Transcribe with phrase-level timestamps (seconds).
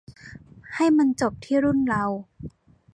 [0.75, 2.03] ให้มันจับที่รุ่นเรา